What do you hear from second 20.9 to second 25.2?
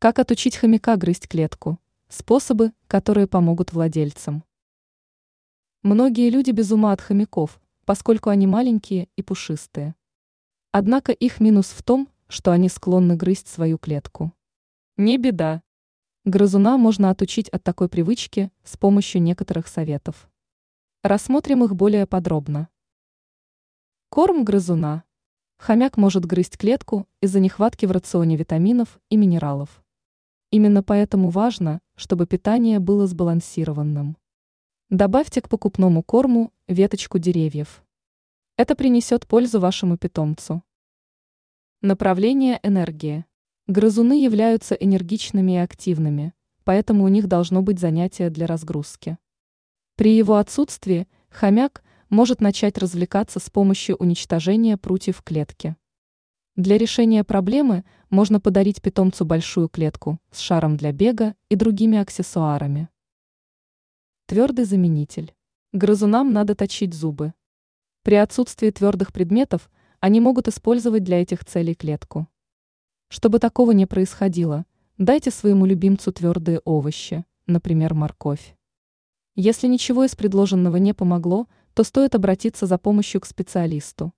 Рассмотрим их более подробно. Корм грызуна.